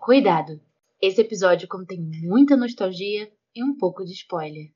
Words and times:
Cuidado! 0.00 0.58
Esse 0.98 1.20
episódio 1.20 1.68
contém 1.68 2.00
muita 2.00 2.56
nostalgia 2.56 3.30
e 3.54 3.62
um 3.62 3.76
pouco 3.76 4.02
de 4.02 4.12
spoiler. 4.12 4.72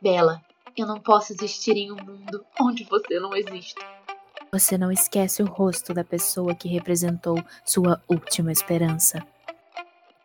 Bela, 0.00 0.40
eu 0.74 0.86
não 0.86 0.98
posso 0.98 1.34
existir 1.34 1.76
em 1.76 1.92
um 1.92 1.96
mundo 1.96 2.42
onde 2.58 2.84
você 2.84 3.20
não 3.20 3.36
existe. 3.36 3.78
Você 4.50 4.78
não 4.78 4.90
esquece 4.90 5.42
o 5.42 5.46
rosto 5.46 5.92
da 5.92 6.02
pessoa 6.02 6.54
que 6.54 6.66
representou 6.66 7.36
sua 7.62 8.02
última 8.08 8.50
esperança. 8.50 9.22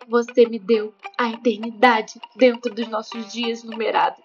Você 0.07 0.47
me 0.47 0.57
deu 0.57 0.95
a 1.17 1.31
eternidade 1.31 2.13
dentro 2.37 2.73
dos 2.73 2.87
nossos 2.87 3.29
dias 3.29 3.61
numerados. 3.61 4.23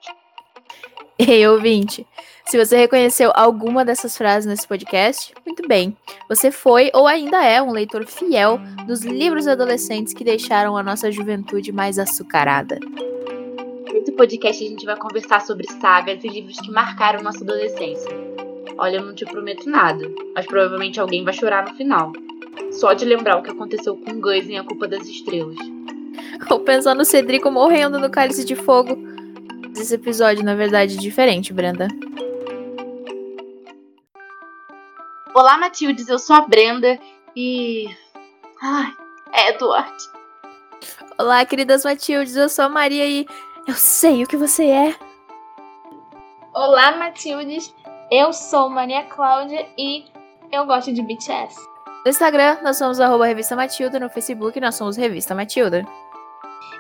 Ei, 1.19 1.45
ouvinte, 1.49 2.07
se 2.47 2.57
você 2.57 2.77
reconheceu 2.77 3.33
alguma 3.35 3.85
dessas 3.85 4.17
frases 4.17 4.47
nesse 4.47 4.69
podcast, 4.69 5.35
muito 5.45 5.67
bem. 5.67 5.97
Você 6.29 6.53
foi 6.53 6.93
ou 6.95 7.09
ainda 7.09 7.45
é 7.45 7.61
um 7.61 7.73
leitor 7.73 8.07
fiel 8.07 8.61
dos 8.87 9.03
livros 9.03 9.49
adolescentes 9.49 10.15
que 10.15 10.23
deixaram 10.23 10.77
a 10.77 10.83
nossa 10.83 11.11
juventude 11.11 11.73
mais 11.73 11.99
açucarada. 11.99 12.79
Nesse 13.93 14.13
podcast 14.13 14.65
a 14.65 14.69
gente 14.69 14.87
vai 14.87 14.97
conversar 14.97 15.41
sobre 15.41 15.67
sagas 15.81 16.23
e 16.23 16.29
livros 16.29 16.61
que 16.61 16.71
marcaram 16.71 17.21
nossa 17.21 17.43
adolescência. 17.43 18.09
Olha, 18.79 18.99
eu 18.99 19.05
não 19.05 19.13
te 19.13 19.25
prometo 19.25 19.69
nada, 19.69 20.09
mas 20.37 20.47
provavelmente 20.47 21.01
alguém 21.01 21.25
vai 21.25 21.35
chorar 21.35 21.69
no 21.69 21.75
final. 21.75 22.13
Só 22.71 22.93
de 22.93 23.05
lembrar 23.05 23.39
o 23.39 23.43
que 23.43 23.51
aconteceu 23.51 23.97
com 23.97 24.21
Gus 24.21 24.49
em 24.49 24.57
A 24.57 24.63
Culpa 24.63 24.87
das 24.87 25.09
Estrelas. 25.09 25.59
Ou 26.49 26.61
pensar 26.61 26.95
no 26.95 27.05
Cedrico 27.05 27.51
morrendo 27.51 27.99
no 27.99 28.09
cálice 28.09 28.45
de 28.45 28.55
fogo. 28.55 29.08
Esse 29.79 29.95
episódio, 29.95 30.45
na 30.45 30.57
verdade, 30.57 30.97
é 30.97 31.01
diferente, 31.01 31.53
Brenda. 31.53 31.87
Olá, 35.33 35.57
Matildes, 35.57 36.09
eu 36.09 36.19
sou 36.19 36.35
a 36.35 36.41
Brenda 36.41 36.99
e. 37.37 37.87
Ai, 38.61 38.93
Edward. 39.49 39.95
Olá, 41.17 41.45
queridas 41.45 41.85
Matildes, 41.85 42.35
eu 42.35 42.49
sou 42.49 42.65
a 42.65 42.69
Maria 42.69 43.07
e 43.07 43.25
eu 43.69 43.75
sei 43.75 44.25
o 44.25 44.27
que 44.27 44.37
você 44.37 44.67
é. 44.67 44.97
Olá, 46.53 46.97
Matildes, 46.97 47.73
eu 48.11 48.33
sou 48.33 48.69
Maria 48.69 49.05
Cláudia 49.05 49.65
e 49.79 50.07
eu 50.51 50.67
gosto 50.67 50.93
de 50.93 51.03
BTS. 51.03 51.57
No 52.05 52.11
Instagram, 52.11 52.59
nós 52.63 52.79
somos 52.79 52.99
arroba 52.99 53.27
Revista 53.27 53.55
Matilda, 53.55 54.01
no 54.01 54.11
Facebook, 54.11 54.59
nós 54.59 54.75
somos 54.75 54.97
Revista 54.97 55.37
Matilda. 55.37 55.87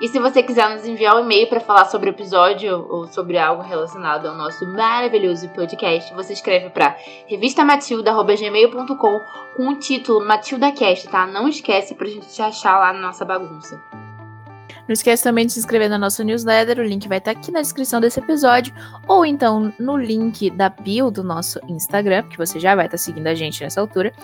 E 0.00 0.06
se 0.08 0.18
você 0.20 0.42
quiser 0.44 0.70
nos 0.70 0.86
enviar 0.86 1.16
um 1.16 1.20
e-mail 1.20 1.48
para 1.48 1.58
falar 1.58 1.86
sobre 1.86 2.08
o 2.08 2.12
episódio 2.12 2.86
ou 2.88 3.08
sobre 3.08 3.36
algo 3.36 3.62
relacionado 3.62 4.26
ao 4.26 4.36
nosso 4.36 4.64
maravilhoso 4.66 5.48
podcast, 5.48 6.14
você 6.14 6.34
escreve 6.34 6.70
para 6.70 6.96
revistamatilda.gmail.com 7.26 9.20
com 9.56 9.68
o 9.68 9.76
título 9.76 10.24
MatildaCast, 10.24 11.08
tá? 11.08 11.26
Não 11.26 11.48
esquece 11.48 11.96
pra 11.96 12.06
gente 12.06 12.28
te 12.28 12.40
achar 12.40 12.78
lá 12.78 12.92
na 12.92 13.00
nossa 13.00 13.24
bagunça. 13.24 13.82
Não 14.88 14.94
esquece 14.94 15.22
também 15.22 15.44
de 15.44 15.52
se 15.52 15.58
inscrever 15.58 15.90
na 15.90 15.98
nossa 15.98 16.24
newsletter, 16.24 16.78
o 16.78 16.82
link 16.82 17.06
vai 17.06 17.18
estar 17.18 17.32
aqui 17.32 17.52
na 17.52 17.60
descrição 17.60 18.00
desse 18.00 18.20
episódio, 18.20 18.74
ou 19.06 19.26
então 19.26 19.70
no 19.78 19.98
link 19.98 20.48
da 20.48 20.70
bio 20.70 21.10
do 21.10 21.22
nosso 21.22 21.60
Instagram, 21.68 22.22
que 22.22 22.38
você 22.38 22.58
já 22.58 22.74
vai 22.74 22.86
estar 22.86 22.96
seguindo 22.96 23.26
a 23.26 23.34
gente 23.34 23.62
nessa 23.62 23.82
altura, 23.82 24.14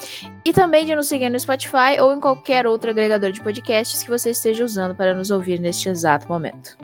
e 0.43 0.55
também 0.55 0.87
de 0.87 0.97
nos 0.97 1.07
seguir 1.07 1.29
no 1.29 1.39
Spotify 1.39 2.01
ou 2.01 2.15
em 2.15 2.21
qualquer 2.21 2.67
outro 2.67 2.89
agregador 2.89 3.31
de 3.31 3.43
podcasts 3.43 4.03
que 4.03 4.09
você 4.09 4.31
esteja 4.31 4.65
usando 4.65 4.95
para 4.95 5.13
nos 5.13 5.31
ouvir 5.31 5.61
neste 5.61 5.91
exato 5.91 6.27
momento. 6.29 6.79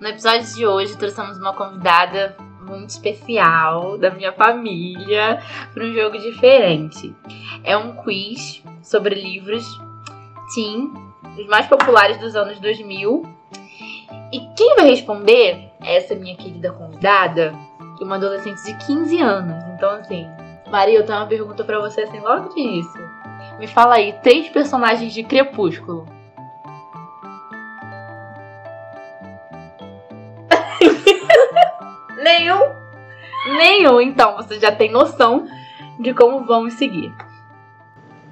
No 0.00 0.08
episódio 0.08 0.52
de 0.52 0.66
hoje, 0.66 0.96
trouxemos 0.96 1.38
uma 1.38 1.54
convidada 1.54 2.36
muito 2.66 2.90
especial 2.90 3.96
da 3.96 4.10
minha 4.10 4.32
família 4.32 5.40
para 5.72 5.84
um 5.84 5.94
jogo 5.94 6.18
diferente. 6.18 7.14
É 7.62 7.76
um 7.76 7.94
quiz 8.02 8.64
sobre 8.82 9.14
livros 9.14 9.64
teen 10.54 11.05
os 11.38 11.46
mais 11.46 11.66
populares 11.66 12.18
dos 12.18 12.34
anos 12.34 12.58
2000. 12.58 13.24
E 14.32 14.40
quem 14.56 14.74
vai 14.76 14.88
responder 14.88 15.70
é 15.82 15.96
essa 15.96 16.14
minha 16.14 16.36
querida 16.36 16.72
convidada, 16.72 17.54
que 17.96 18.02
é 18.02 18.06
uma 18.06 18.16
adolescente 18.16 18.62
de 18.64 18.74
15 18.86 19.20
anos. 19.20 19.64
Então, 19.74 19.90
assim, 19.90 20.26
Maria, 20.70 20.98
eu 20.98 21.06
tenho 21.06 21.18
uma 21.18 21.26
pergunta 21.26 21.62
para 21.64 21.78
você 21.78 22.02
assim 22.02 22.18
logo 22.20 22.48
de 22.54 22.60
início. 22.60 23.08
Me 23.58 23.66
fala 23.66 23.94
aí, 23.96 24.12
três 24.22 24.48
personagens 24.48 25.12
de 25.12 25.22
Crepúsculo. 25.22 26.06
Nenhum? 32.22 32.60
Nenhum. 33.56 34.00
Então, 34.00 34.36
você 34.36 34.58
já 34.58 34.72
tem 34.72 34.90
noção 34.90 35.46
de 36.00 36.12
como 36.12 36.44
vamos 36.44 36.74
seguir. 36.74 37.14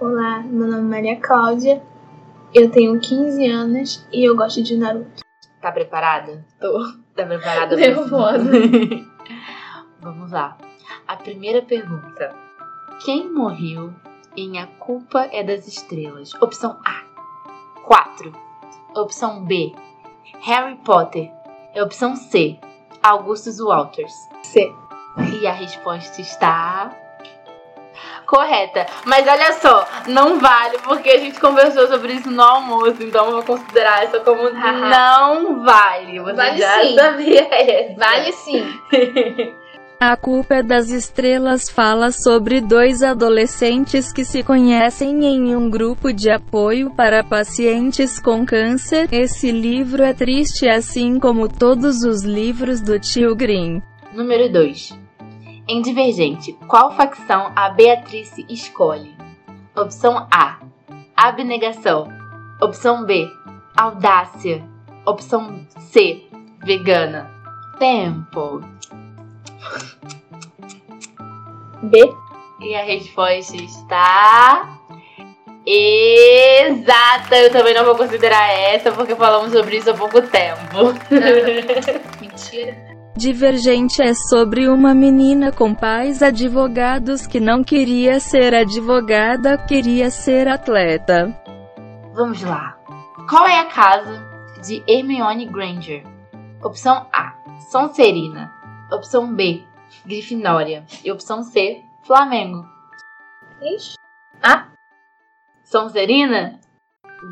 Olá, 0.00 0.40
meu 0.40 0.66
nome 0.66 0.82
é 0.82 0.82
Maria 0.82 1.16
Cláudia 1.20 1.80
eu 2.54 2.70
tenho 2.70 2.98
15 3.00 3.46
anos 3.46 4.06
e 4.12 4.24
eu 4.24 4.36
gosto 4.36 4.62
de 4.62 4.76
Naruto. 4.76 5.22
Tá 5.60 5.72
preparada? 5.72 6.46
Tô. 6.60 6.78
Tá 7.14 7.26
preparada? 7.26 7.74
Nervosa. 7.74 8.50
Vamos 10.00 10.30
lá. 10.30 10.56
A 11.06 11.16
primeira 11.16 11.62
pergunta. 11.62 12.34
Quem 13.04 13.30
morreu 13.32 13.92
em 14.36 14.58
A 14.58 14.66
Culpa 14.66 15.28
é 15.32 15.42
das 15.42 15.66
Estrelas? 15.66 16.32
Opção 16.34 16.78
A. 16.84 17.02
4. 17.84 18.32
Opção 18.94 19.44
B. 19.44 19.74
Harry 20.42 20.76
Potter. 20.76 21.30
É 21.74 21.82
opção 21.82 22.14
C. 22.14 22.58
Augustus 23.02 23.58
Walters. 23.58 24.14
C. 24.44 24.72
E 25.40 25.46
a 25.46 25.52
resposta 25.52 26.20
está 26.20 26.96
correta. 28.34 28.86
Mas 29.06 29.26
olha 29.28 29.52
só, 29.52 29.86
não 30.08 30.40
vale, 30.40 30.78
porque 30.82 31.08
a 31.10 31.18
gente 31.18 31.38
conversou 31.38 31.86
sobre 31.86 32.14
isso 32.14 32.30
no 32.30 32.42
almoço, 32.42 32.96
então 33.00 33.26
eu 33.26 33.32
vou 33.32 33.42
considerar 33.44 34.04
isso 34.04 34.20
como 34.20 34.50
não 34.50 35.62
vale. 35.64 36.18
Você 36.18 36.32
vale 36.32 36.58
já 36.58 36.80
sim. 36.80 36.94
sabia 36.96 37.48
essa. 37.50 37.94
Vale 37.96 38.32
sim. 38.32 38.64
A 40.00 40.16
Culpa 40.16 40.56
é 40.56 40.62
das 40.62 40.90
Estrelas 40.90 41.70
fala 41.70 42.10
sobre 42.10 42.60
dois 42.60 43.02
adolescentes 43.02 44.12
que 44.12 44.24
se 44.24 44.42
conhecem 44.42 45.24
em 45.24 45.56
um 45.56 45.70
grupo 45.70 46.12
de 46.12 46.30
apoio 46.30 46.90
para 46.90 47.24
pacientes 47.24 48.20
com 48.20 48.44
câncer. 48.44 49.08
Esse 49.10 49.50
livro 49.50 50.02
é 50.02 50.12
triste 50.12 50.68
assim 50.68 51.18
como 51.18 51.48
todos 51.48 52.02
os 52.02 52.22
livros 52.22 52.82
do 52.82 52.98
tio 52.98 53.34
Green. 53.34 53.80
Número 54.12 54.52
2. 54.52 55.03
Em 55.66 55.80
Divergente, 55.80 56.52
qual 56.68 56.92
facção 56.92 57.50
a 57.56 57.70
Beatrice 57.70 58.44
escolhe? 58.50 59.16
Opção 59.74 60.28
A: 60.30 60.58
Abnegação. 61.16 62.06
Opção 62.60 63.06
B: 63.06 63.26
Audácia. 63.74 64.62
Opção 65.06 65.66
C: 65.78 66.22
Vegana. 66.62 67.30
Tempo. 67.78 68.60
B. 71.84 72.14
E 72.60 72.74
a 72.74 72.84
resposta 72.84 73.56
está. 73.56 74.80
Exata! 75.66 77.36
Eu 77.36 77.50
também 77.50 77.72
não 77.72 77.86
vou 77.86 77.96
considerar 77.96 78.52
essa 78.52 78.92
porque 78.92 79.16
falamos 79.16 79.50
sobre 79.50 79.78
isso 79.78 79.90
há 79.90 79.94
pouco 79.94 80.20
tempo. 80.20 80.92
Mentira. 82.20 82.93
Divergente 83.16 84.02
é 84.02 84.12
sobre 84.12 84.68
uma 84.68 84.92
menina 84.92 85.52
com 85.52 85.72
pais 85.72 86.20
advogados 86.20 87.28
que 87.28 87.38
não 87.38 87.62
queria 87.62 88.18
ser 88.18 88.52
advogada, 88.52 89.56
queria 89.56 90.10
ser 90.10 90.48
atleta. 90.48 91.32
Vamos 92.12 92.42
lá. 92.42 92.76
Qual 93.30 93.46
é 93.46 93.60
a 93.60 93.66
casa 93.66 94.20
de 94.66 94.82
Hermione 94.88 95.46
Granger? 95.46 96.04
Opção 96.60 97.06
A: 97.12 97.36
Sonserina. 97.70 98.52
Opção 98.90 99.32
B: 99.32 99.62
Grifinória. 100.04 100.84
E 101.04 101.12
opção 101.12 101.44
C: 101.44 101.84
Flamengo. 102.02 102.66
Ixi. 103.62 103.94
A. 104.42 104.66
Sonserina? 105.62 106.58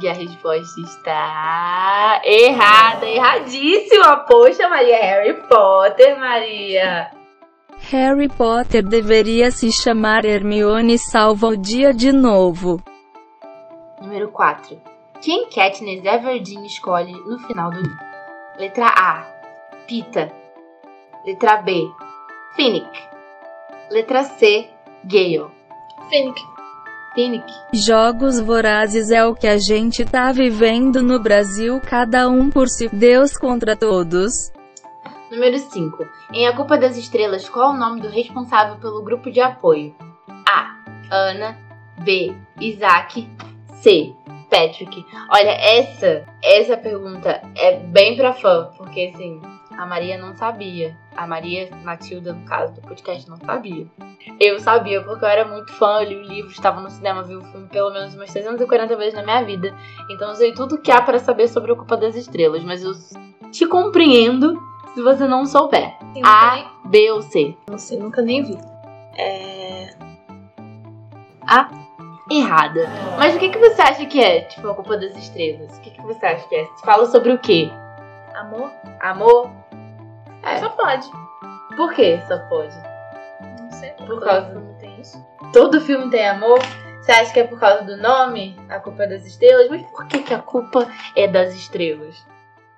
E 0.00 0.08
a 0.08 0.12
resposta 0.12 0.80
está 0.80 2.20
errada, 2.24 3.06
erradíssima. 3.06 4.16
Poxa, 4.24 4.68
Maria, 4.68 4.96
Harry 4.96 5.34
Potter, 5.48 6.18
Maria. 6.18 7.10
Harry 7.90 8.28
Potter 8.28 8.82
deveria 8.82 9.50
se 9.50 9.70
chamar 9.70 10.24
Hermione 10.24 10.98
Salva 10.98 11.48
o 11.48 11.56
Dia 11.56 11.92
de 11.92 12.12
novo. 12.12 12.80
Número 14.00 14.30
4. 14.30 14.80
Quem 15.20 15.48
Katniss 15.50 16.04
Everdeen 16.04 16.64
escolhe 16.64 17.12
no 17.12 17.38
final 17.40 17.70
do 17.70 17.80
livro? 17.80 17.98
Letra 18.58 18.86
A. 18.86 19.26
Pita. 19.86 20.32
Letra 21.24 21.58
B. 21.58 21.88
Finnick. 22.56 23.08
Letra 23.90 24.24
C. 24.24 24.68
Gale. 25.04 25.46
Finnick. 26.08 26.51
Jogos 27.72 28.40
vorazes 28.40 29.10
é 29.10 29.24
o 29.24 29.34
que 29.34 29.46
a 29.46 29.58
gente 29.58 30.04
tá 30.04 30.32
vivendo 30.32 31.02
no 31.02 31.18
Brasil, 31.18 31.80
cada 31.80 32.28
um 32.28 32.48
por 32.48 32.68
si, 32.68 32.88
Deus 32.88 33.36
contra 33.36 33.76
todos. 33.76 34.50
Número 35.30 35.58
5. 35.58 36.06
Em 36.32 36.46
A 36.46 36.54
Culpa 36.54 36.76
das 36.76 36.96
Estrelas, 36.96 37.48
qual 37.48 37.72
é 37.72 37.74
o 37.74 37.78
nome 37.78 38.00
do 38.00 38.08
responsável 38.08 38.76
pelo 38.76 39.02
grupo 39.02 39.30
de 39.30 39.40
apoio? 39.40 39.94
A. 40.46 40.76
Ana. 41.10 41.56
B. 42.04 42.34
Isaac. 42.60 43.28
C. 43.82 44.14
Patrick. 44.50 45.06
Olha, 45.30 45.50
essa, 45.50 46.24
essa 46.42 46.76
pergunta 46.76 47.42
é 47.56 47.78
bem 47.78 48.16
pra 48.16 48.34
fã, 48.34 48.70
porque 48.76 49.10
assim, 49.14 49.40
a 49.78 49.86
Maria 49.86 50.18
não 50.18 50.36
sabia. 50.36 50.94
A 51.16 51.26
Maria 51.26 51.68
Matilda, 51.82 52.32
no 52.32 52.44
caso 52.44 52.74
do 52.74 52.80
podcast, 52.82 53.28
não 53.28 53.36
sabia. 53.36 53.86
Eu 54.40 54.58
sabia, 54.58 55.02
porque 55.02 55.24
eu 55.24 55.28
era 55.28 55.44
muito 55.44 55.72
fã, 55.72 56.02
eu 56.02 56.08
li 56.08 56.16
o 56.16 56.22
livro, 56.22 56.50
estava 56.50 56.80
no 56.80 56.90
cinema, 56.90 57.22
vi 57.22 57.36
o 57.36 57.42
filme 57.42 57.68
pelo 57.68 57.90
menos 57.92 58.14
umas 58.14 58.30
340 58.30 58.96
vezes 58.96 59.14
na 59.14 59.22
minha 59.22 59.42
vida. 59.44 59.74
Então 60.10 60.30
eu 60.30 60.34
sei 60.34 60.52
tudo 60.52 60.80
que 60.80 60.90
há 60.90 61.02
para 61.02 61.18
saber 61.18 61.48
sobre 61.48 61.72
o 61.72 61.76
Culpa 61.76 61.96
das 61.96 62.16
Estrelas, 62.16 62.64
mas 62.64 62.82
eu 62.82 62.92
te 63.50 63.66
compreendo 63.66 64.60
se 64.94 65.02
você 65.02 65.26
não 65.26 65.44
souber. 65.44 65.94
Sim, 66.14 66.22
A, 66.24 66.70
B 66.86 67.10
ou 67.12 67.22
C. 67.22 67.56
Não 67.70 67.78
sei, 67.78 67.98
nunca 67.98 68.22
nem 68.22 68.42
vi. 68.42 68.58
É. 69.16 69.94
Errada. 72.30 72.88
Mas 73.18 73.34
o 73.34 73.38
que, 73.38 73.50
que 73.50 73.58
você 73.58 73.82
acha 73.82 74.06
que 74.06 74.20
é, 74.20 74.42
tipo, 74.42 74.68
a 74.68 74.74
Culpa 74.74 74.96
das 74.96 75.16
Estrelas? 75.16 75.76
O 75.76 75.80
que, 75.80 75.90
que 75.90 76.02
você 76.02 76.24
acha 76.24 76.48
que 76.48 76.54
é? 76.54 76.66
Fala 76.84 77.06
sobre 77.06 77.32
o 77.32 77.38
quê? 77.38 77.70
Amor? 78.34 78.70
Amor? 79.00 79.50
É. 80.42 80.56
Só 80.58 80.68
pode. 80.70 81.08
Por 81.76 81.92
que 81.94 82.20
só 82.26 82.38
pode? 82.48 82.74
Não 83.60 83.70
sei. 83.72 83.90
Por 84.06 84.20
causa- 84.22 84.48
Não 84.54 84.74
tem 84.78 85.00
isso. 85.00 85.18
Todo 85.52 85.80
filme 85.80 86.10
tem 86.10 86.28
amor? 86.28 86.58
Você 87.00 87.12
acha 87.12 87.32
que 87.32 87.40
é 87.40 87.44
por 87.44 87.58
causa 87.58 87.82
do 87.82 87.96
nome? 87.96 88.56
A 88.68 88.78
culpa 88.78 89.02
é 89.04 89.06
das 89.08 89.26
estrelas? 89.26 89.68
Mas 89.68 89.82
por 89.90 90.06
que, 90.06 90.20
que 90.20 90.32
a 90.34 90.38
culpa 90.38 90.86
é 91.16 91.26
das 91.26 91.52
estrelas? 91.54 92.16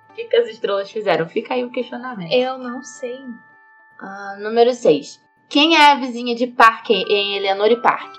O 0.09 0.13
que, 0.13 0.25
que 0.25 0.35
as 0.37 0.47
estrelas 0.47 0.89
fizeram? 0.89 1.27
Fica 1.27 1.53
aí 1.53 1.63
o 1.63 1.69
questionamento. 1.69 2.31
Eu 2.31 2.57
não 2.57 2.81
sei. 2.81 3.19
Ah, 3.99 4.35
número 4.39 4.73
6. 4.73 5.21
Quem 5.49 5.75
é 5.77 5.91
a 5.91 5.95
vizinha 5.95 6.33
de 6.35 6.47
Parker 6.47 6.95
em 7.07 7.37
Eleanor 7.37 7.69
e 7.69 7.81
Park? 7.81 8.15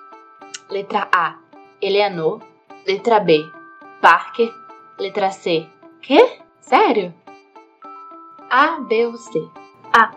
Letra 0.71 1.09
A. 1.13 1.37
Eleanor. 1.83 2.41
Letra 2.87 3.19
B. 3.19 3.43
Parker. 4.01 4.53
Letra 4.99 5.31
C. 5.31 5.67
Quê? 6.03 6.39
Sério? 6.61 7.13
A, 8.51 8.81
B 8.81 9.07
ou 9.07 9.17
C? 9.17 9.49
A. 9.93 10.11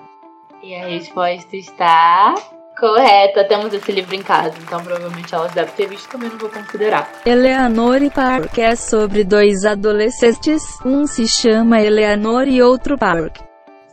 E 0.62 0.76
a 0.76 0.86
resposta 0.86 1.56
está 1.56 2.36
correta. 2.80 3.44
Temos 3.48 3.74
esse 3.74 3.92
livro 3.92 4.16
em 4.16 4.22
casa, 4.22 4.56
então 4.62 4.84
provavelmente 4.84 5.34
elas 5.34 5.52
devem 5.54 5.74
ter 5.74 5.88
visto, 5.88 6.10
também 6.10 6.30
não 6.30 6.38
vou 6.38 6.50
considerar. 6.50 7.10
Eleanor 7.26 8.02
e 8.02 8.10
Park 8.10 8.58
é 8.58 8.76
sobre 8.76 9.24
dois 9.24 9.66
adolescentes, 9.66 10.80
um 10.86 11.08
se 11.08 11.28
chama 11.28 11.82
Eleanor 11.82 12.48
e 12.48 12.62
outro 12.62 12.98
Park. 12.98 13.38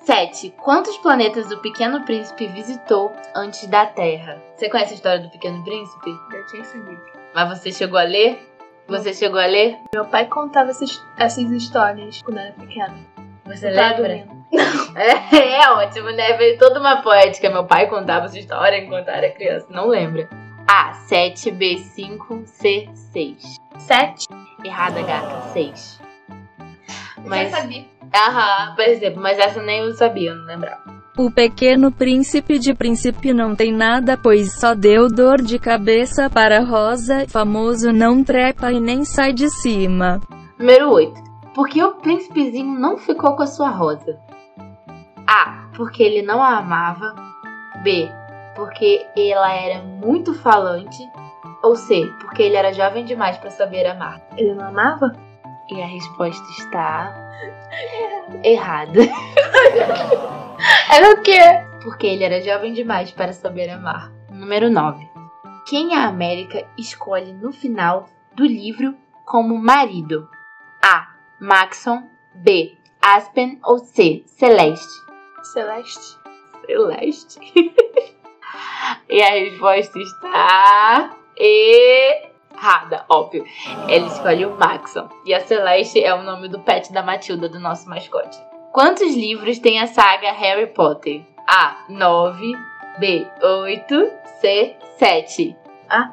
7. 0.04 0.54
Quantos 0.62 0.96
planetas 0.98 1.50
o 1.50 1.58
Pequeno 1.58 2.04
Príncipe 2.04 2.46
visitou 2.46 3.12
antes 3.34 3.66
da 3.66 3.86
Terra? 3.86 4.40
Você 4.54 4.68
conhece 4.68 4.92
a 4.92 4.96
história 4.96 5.20
do 5.20 5.30
Pequeno 5.30 5.64
Príncipe? 5.64 6.10
Eu 6.32 6.46
tinha 6.46 6.62
esse 6.62 6.78
livro. 6.78 7.12
Mas 7.34 7.58
você 7.58 7.72
chegou 7.72 7.98
a 7.98 8.04
ler? 8.04 8.38
Você 8.86 9.12
chegou 9.12 9.40
a 9.40 9.46
ler? 9.46 9.76
Meu 9.92 10.04
pai 10.04 10.26
contava 10.26 10.70
essas, 10.70 11.02
essas 11.18 11.50
histórias 11.50 12.22
quando 12.22 12.36
eu 12.36 12.44
era 12.44 12.52
pequena. 12.52 13.25
Você 13.46 13.70
Tá 13.72 13.88
lembra? 13.90 13.96
dormindo. 14.08 14.36
É, 14.96 15.60
é 15.60 15.70
ótimo, 15.72 16.10
né? 16.10 16.36
Veio 16.36 16.58
toda 16.58 16.80
uma 16.80 17.02
poética. 17.02 17.50
Meu 17.50 17.64
pai 17.64 17.86
contava 17.88 18.26
essa 18.26 18.38
história 18.38 18.78
enquanto 18.78 19.08
era 19.08 19.30
criança. 19.30 19.66
Não 19.70 19.88
lembra. 19.88 20.28
A, 20.68 20.92
7, 20.92 21.50
B, 21.50 21.78
5, 21.78 22.42
C, 22.44 22.88
6. 23.12 23.56
Sete? 23.78 24.26
Errada, 24.64 25.02
gata, 25.02 25.42
6. 25.52 26.00
Mas, 27.24 27.50
Já 27.50 27.58
sabia. 27.58 27.84
aham, 28.14 28.74
por 28.74 28.84
exemplo, 28.84 29.20
mas 29.22 29.38
essa 29.38 29.62
nem 29.62 29.80
eu 29.80 29.94
sabia, 29.94 30.30
eu 30.30 30.36
não 30.36 30.44
lembrava. 30.46 30.82
O 31.18 31.30
pequeno 31.30 31.90
príncipe 31.90 32.58
de 32.58 32.74
príncipe 32.74 33.32
não 33.32 33.54
tem 33.54 33.72
nada, 33.72 34.16
pois 34.22 34.58
só 34.60 34.74
deu 34.74 35.08
dor 35.08 35.40
de 35.40 35.58
cabeça 35.58 36.28
para 36.28 36.60
Rosa, 36.60 37.26
famoso 37.28 37.90
não 37.92 38.22
trepa 38.22 38.70
e 38.72 38.80
nem 38.80 39.04
sai 39.04 39.32
de 39.32 39.48
cima. 39.48 40.20
Número 40.58 40.92
8. 40.92 41.25
Por 41.56 41.70
que 41.70 41.82
o 41.82 41.94
príncipezinho 41.94 42.78
não 42.78 42.98
ficou 42.98 43.34
com 43.34 43.42
a 43.42 43.46
sua 43.46 43.70
rosa? 43.70 44.20
A. 45.26 45.70
Porque 45.74 46.02
ele 46.02 46.20
não 46.20 46.42
a 46.42 46.58
amava. 46.58 47.14
B. 47.82 48.10
Porque 48.54 49.06
ela 49.16 49.50
era 49.50 49.82
muito 49.82 50.34
falante. 50.34 51.02
Ou 51.62 51.74
C. 51.74 52.12
Porque 52.20 52.42
ele 52.42 52.56
era 52.56 52.74
jovem 52.74 53.06
demais 53.06 53.38
para 53.38 53.48
saber 53.48 53.86
amar. 53.86 54.20
Ele 54.36 54.52
não 54.52 54.66
amava? 54.66 55.16
E 55.70 55.80
a 55.80 55.86
resposta 55.86 56.46
está 56.58 57.10
errada. 58.44 59.00
Era 60.92 61.12
o 61.12 61.22
quê? 61.22 61.40
Porque 61.82 62.06
ele 62.06 62.24
era 62.24 62.40
jovem 62.40 62.72
demais 62.72 63.10
para 63.10 63.32
saber 63.32 63.68
amar. 63.68 64.10
Número 64.30 64.70
9. 64.70 65.06
Quem 65.66 65.94
a 65.94 66.06
América 66.06 66.66
escolhe 66.78 67.32
no 67.32 67.52
final 67.52 68.06
do 68.34 68.44
livro 68.44 68.94
como 69.24 69.58
marido? 69.58 70.28
Maxon. 71.40 72.02
B. 72.34 72.76
Aspen 73.00 73.58
ou 73.64 73.78
C. 73.78 74.24
Celeste? 74.26 75.06
Celeste. 75.52 76.18
Celeste. 76.66 77.38
e 79.08 79.22
a 79.22 79.30
resposta 79.30 79.98
está 79.98 81.16
errada, 81.36 83.04
óbvio. 83.08 83.44
Ele 83.88 84.06
escolhe 84.06 84.44
o 84.44 84.56
Maxon. 84.56 85.08
E 85.24 85.32
a 85.32 85.40
Celeste 85.40 86.02
é 86.02 86.14
o 86.14 86.22
nome 86.22 86.48
do 86.48 86.60
pet 86.60 86.92
da 86.92 87.02
Matilda, 87.02 87.48
do 87.48 87.60
nosso 87.60 87.88
mascote. 87.88 88.38
Quantos 88.72 89.14
livros 89.14 89.58
tem 89.58 89.80
a 89.80 89.86
saga 89.86 90.32
Harry 90.32 90.66
Potter? 90.66 91.24
A. 91.46 91.84
9. 91.88 92.52
B. 92.98 93.26
8. 93.42 94.10
C. 94.40 94.76
7. 94.98 95.56
A. 95.88 96.12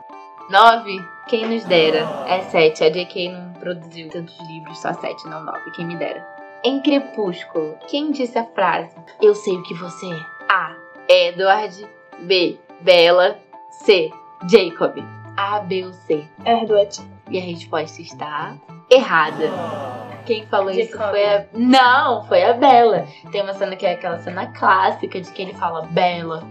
9? 0.50 1.04
Quem 1.28 1.48
nos 1.48 1.66
dera? 1.66 2.08
É 2.28 2.42
7. 2.42 2.84
A 2.84 2.90
JK 2.90 3.30
não 3.30 3.53
produziu 3.63 4.10
tantos 4.10 4.38
livros, 4.48 4.77
só 4.80 4.94
7, 4.94 5.25
não 5.30 5.44
9. 5.45 5.71
Quem 5.71 5.86
me 5.86 5.95
dera. 5.95 6.27
Em 6.65 6.81
Crepúsculo, 6.81 7.77
quem 7.88 8.12
disse 8.12 8.38
a 8.38 8.45
frase? 8.45 8.94
Eu 9.21 9.33
sei 9.33 9.56
o 9.56 9.63
que 9.63 9.74
você 9.74 10.06
é. 10.12 10.25
A. 10.50 10.75
Edward. 11.07 11.88
B. 12.21 12.60
Bella. 12.81 13.39
C. 13.69 14.12
Jacob. 14.50 14.98
A, 15.38 15.62
B 15.62 15.86
ou 15.86 15.94
C? 15.94 16.27
Edward. 16.45 17.01
E 17.30 17.39
a 17.39 17.42
resposta 17.42 18.01
está 18.01 18.57
errada. 18.89 19.50
Quem 20.25 20.45
falou 20.48 20.71
isso 20.71 20.92
Jacob. 20.92 21.09
foi 21.09 21.25
a. 21.25 21.45
Não, 21.54 22.24
foi 22.25 22.44
a 22.44 22.54
Bella. 22.54 23.07
Tem 23.31 23.42
uma 23.42 23.54
cena 23.54 23.75
que 23.75 23.86
é 23.86 23.94
aquela 23.94 24.19
cena 24.19 24.48
clássica 24.48 25.21
de 25.21 25.31
que 25.31 25.42
ele 25.42 25.54
fala 25.54 25.86
Bella. 25.88 26.44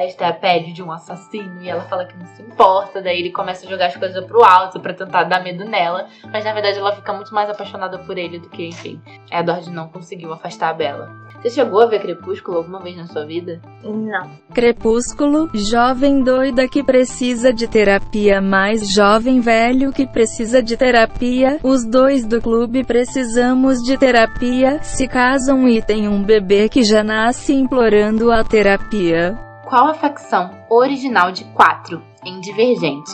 Esta 0.00 0.24
é 0.24 0.28
a 0.28 0.32
pele 0.32 0.72
de 0.72 0.82
um 0.82 0.90
assassino. 0.90 1.62
E 1.62 1.68
ela 1.68 1.82
fala 1.82 2.06
que 2.06 2.16
não 2.16 2.24
se 2.24 2.40
importa. 2.40 3.02
Daí 3.02 3.20
ele 3.20 3.30
começa 3.30 3.66
a 3.66 3.68
jogar 3.68 3.88
as 3.88 3.96
coisas 3.98 4.24
pro 4.24 4.42
alto 4.42 4.80
pra 4.80 4.94
tentar 4.94 5.24
dar 5.24 5.44
medo 5.44 5.66
nela. 5.66 6.08
Mas 6.32 6.42
na 6.42 6.54
verdade 6.54 6.78
ela 6.78 6.96
fica 6.96 7.12
muito 7.12 7.34
mais 7.34 7.50
apaixonada 7.50 7.98
por 7.98 8.16
ele 8.16 8.38
do 8.38 8.48
que, 8.48 8.66
enfim. 8.66 8.98
Edward 9.30 9.70
não 9.70 9.88
conseguiu 9.88 10.32
afastar 10.32 10.70
a 10.70 10.72
Bella. 10.72 11.14
Você 11.42 11.50
chegou 11.50 11.82
a 11.82 11.86
ver 11.86 12.00
Crepúsculo 12.00 12.56
alguma 12.56 12.80
vez 12.80 12.96
na 12.96 13.06
sua 13.08 13.26
vida? 13.26 13.60
Não. 13.84 14.30
Crepúsculo, 14.54 15.50
jovem 15.52 16.22
doida 16.22 16.66
que 16.66 16.82
precisa 16.82 17.52
de 17.52 17.68
terapia, 17.68 18.40
mais 18.40 18.90
jovem 18.90 19.40
velho 19.40 19.92
que 19.92 20.06
precisa 20.06 20.62
de 20.62 20.78
terapia. 20.78 21.58
Os 21.62 21.84
dois 21.84 22.24
do 22.26 22.40
clube 22.40 22.84
precisamos 22.84 23.82
de 23.82 23.98
terapia. 23.98 24.82
Se 24.82 25.06
casam 25.06 25.68
e 25.68 25.82
têm 25.82 26.08
um 26.08 26.22
bebê 26.22 26.70
que 26.70 26.82
já 26.82 27.04
nasce 27.04 27.52
implorando 27.52 28.32
a 28.32 28.42
terapia. 28.42 29.49
Qual 29.70 29.86
a 29.86 29.94
facção 29.94 30.66
original 30.68 31.30
de 31.30 31.44
quatro 31.44 32.02
em 32.24 32.40
Divergente? 32.40 33.12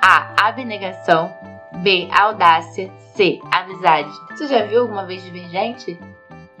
A. 0.00 0.46
Abnegação. 0.46 1.34
B. 1.82 2.08
Audácia. 2.12 2.92
C. 3.16 3.40
Amizade. 3.50 4.08
Você 4.30 4.46
já 4.46 4.64
viu 4.66 4.82
alguma 4.82 5.04
vez 5.04 5.24
Divergente? 5.24 5.98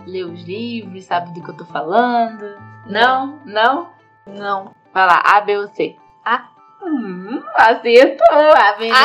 Leu 0.04 0.32
os 0.32 0.42
livros, 0.42 1.04
sabe 1.04 1.32
do 1.32 1.40
que 1.44 1.50
eu 1.50 1.56
tô 1.56 1.64
falando? 1.64 2.58
Não? 2.86 3.40
Não? 3.44 3.92
Não. 4.26 4.74
Vai 4.92 5.06
lá, 5.06 5.22
A, 5.24 5.40
B 5.42 5.58
ou 5.58 5.68
C? 5.68 5.94
A. 6.24 6.48
Hum, 6.82 7.40
acertou. 7.54 8.52
Abnegação. 8.52 8.96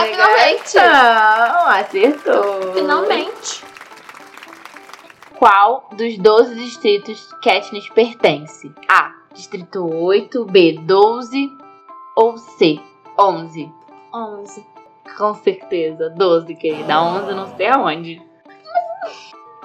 acertou. 1.67 2.73
Finalmente. 2.73 3.63
Qual 5.37 5.87
dos 5.91 6.17
12 6.17 6.55
distritos 6.55 7.31
Katniss 7.43 7.87
pertence? 7.89 8.73
A. 8.89 9.20
Distrito 9.33 9.85
8, 9.85 10.45
B. 10.45 10.79
12 10.79 11.57
ou 12.15 12.37
C. 12.37 12.79
11? 13.17 13.71
Onze. 14.13 14.65
Com 15.17 15.33
certeza, 15.35 16.09
12, 16.09 16.55
querida. 16.55 17.01
11 17.01 17.33
não 17.33 17.55
sei 17.55 17.67
aonde. 17.67 18.21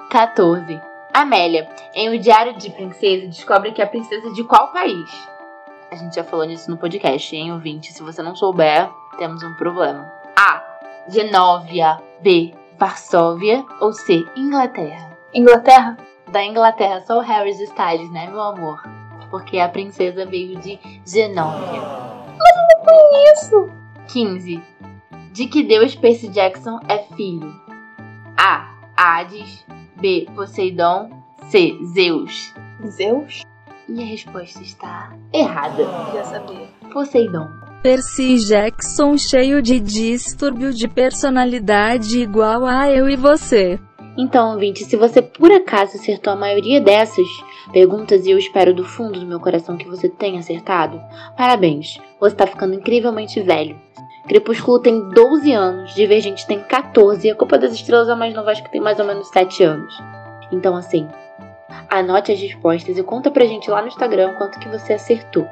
14. 0.09 0.81
Amélia, 1.13 1.69
em 1.93 2.09
O 2.09 2.19
Diário 2.19 2.53
de 2.53 2.69
Princesa, 2.69 3.27
descobre 3.27 3.71
que 3.71 3.81
é 3.81 3.85
a 3.85 3.89
princesa 3.89 4.31
de 4.31 4.43
qual 4.43 4.71
país? 4.71 5.09
A 5.91 5.95
gente 5.95 6.15
já 6.15 6.23
falou 6.23 6.45
nisso 6.45 6.69
no 6.69 6.77
podcast, 6.77 7.35
hein, 7.35 7.51
ouvinte? 7.51 7.91
Se 7.91 8.03
você 8.03 8.21
não 8.21 8.35
souber, 8.35 8.89
temos 9.17 9.41
um 9.43 9.53
problema. 9.55 10.11
A. 10.35 10.61
Genóvia. 11.07 11.97
B. 12.21 12.53
Varsóvia. 12.77 13.65
Ou 13.81 13.91
C. 13.93 14.25
Inglaterra. 14.35 15.17
Inglaterra? 15.33 15.97
Da 16.29 16.43
Inglaterra, 16.43 17.01
só 17.01 17.17
o 17.17 17.21
Harry 17.21 17.51
Styles, 17.51 18.11
né, 18.11 18.27
meu 18.27 18.41
amor? 18.41 18.81
Porque 19.29 19.59
a 19.59 19.69
princesa 19.69 20.25
veio 20.25 20.59
de 20.59 20.79
Genóvia. 21.05 21.81
Isso. 23.33 23.69
15. 24.07 24.61
De 25.33 25.47
que 25.47 25.63
deus 25.63 25.95
Percy 25.95 26.29
Jackson 26.29 26.79
é 26.87 26.99
filho? 27.15 27.53
A. 28.37 28.73
Hades. 28.95 29.65
B. 29.99 30.27
Poseidon. 30.35 31.09
C. 31.49 31.77
Zeus. 31.93 32.53
Zeus? 32.87 33.41
E 33.89 34.01
a 34.01 34.05
resposta 34.05 34.61
está 34.61 35.13
errada. 35.33 35.83
Já 36.13 36.23
sabia. 36.23 36.67
Poseidon. 36.91 37.47
Percy 37.83 38.37
Jackson 38.37 39.17
cheio 39.17 39.61
de 39.61 39.79
distúrbio 39.79 40.73
de 40.73 40.87
personalidade 40.87 42.19
igual 42.19 42.65
a 42.65 42.89
eu 42.89 43.07
e 43.09 43.15
você. 43.15 43.79
Então, 44.17 44.53
ouvinte, 44.53 44.83
se 44.83 44.95
você 44.95 45.21
por 45.21 45.51
acaso 45.51 45.95
acertou 45.95 46.33
a 46.33 46.35
maioria 46.35 46.81
dessas 46.81 47.27
perguntas 47.71 48.25
e 48.25 48.31
eu 48.31 48.37
espero 48.39 48.73
do 48.73 48.83
fundo 48.83 49.19
do 49.19 49.27
meu 49.27 49.39
coração 49.39 49.77
que 49.77 49.87
você 49.87 50.09
tenha 50.09 50.39
acertado, 50.39 50.99
parabéns, 51.37 51.99
você 52.19 52.35
tá 52.35 52.47
ficando 52.47 52.73
incrivelmente 52.73 53.39
velho. 53.41 53.79
Crepúsculo 54.27 54.79
tem 54.79 55.07
12 55.09 55.51
anos, 55.51 55.93
Divergente 55.93 56.47
tem 56.47 56.59
14 56.63 57.27
e 57.27 57.31
a 57.31 57.35
Copa 57.35 57.59
das 57.59 57.73
Estrelas 57.73 58.09
é 58.09 58.13
a 58.13 58.15
mais 58.15 58.33
nova, 58.33 58.51
acho 58.51 58.63
que 58.63 58.71
tem 58.71 58.81
mais 58.81 58.99
ou 58.99 59.05
menos 59.05 59.27
7 59.29 59.63
anos. 59.63 59.93
Então, 60.51 60.75
assim, 60.75 61.07
anote 61.87 62.31
as 62.31 62.39
respostas 62.39 62.97
e 62.97 63.03
conta 63.03 63.29
pra 63.29 63.45
gente 63.45 63.69
lá 63.69 63.81
no 63.81 63.87
Instagram 63.87 64.33
quanto 64.33 64.59
que 64.59 64.67
você 64.67 64.93
acertou. 64.93 65.47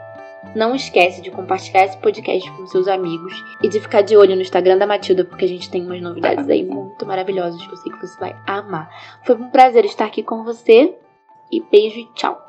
Não 0.55 0.75
esquece 0.75 1.21
de 1.21 1.31
compartilhar 1.31 1.85
esse 1.85 1.97
podcast 1.97 2.49
com 2.51 2.67
seus 2.67 2.87
amigos 2.87 3.33
e 3.63 3.69
de 3.69 3.79
ficar 3.79 4.01
de 4.01 4.15
olho 4.15 4.35
no 4.35 4.41
Instagram 4.41 4.77
da 4.77 4.87
Matilda, 4.87 5.25
porque 5.25 5.45
a 5.45 5.47
gente 5.47 5.69
tem 5.69 5.85
umas 5.85 6.01
novidades 6.01 6.49
aí 6.49 6.63
muito 6.63 7.05
maravilhosas 7.05 7.65
que 7.65 7.71
eu 7.71 7.77
sei 7.77 7.91
que 7.91 7.99
você 7.99 8.19
vai 8.19 8.35
amar. 8.45 8.89
Foi 9.25 9.35
um 9.35 9.49
prazer 9.49 9.85
estar 9.85 10.05
aqui 10.05 10.23
com 10.23 10.43
você 10.43 10.95
e 11.51 11.61
beijo 11.61 11.99
e 11.99 12.05
tchau. 12.13 12.45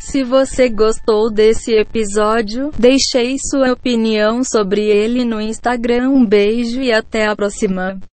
Se 0.00 0.24
você 0.24 0.70
gostou 0.70 1.30
desse 1.30 1.74
episódio, 1.74 2.70
deixei 2.78 3.36
sua 3.38 3.72
opinião 3.72 4.42
sobre 4.42 4.86
ele 4.86 5.26
no 5.26 5.38
Instagram. 5.38 6.08
Um 6.08 6.24
beijo 6.24 6.80
e 6.80 6.90
até 6.90 7.26
a 7.26 7.36
próxima. 7.36 8.00